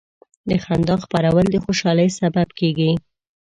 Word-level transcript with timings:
د 0.49 0.51
خندا 0.63 0.95
خپرول 1.03 1.45
د 1.51 1.55
خوشحالۍ 1.65 2.09
سبب 2.19 2.47
کېږي. 2.59 2.91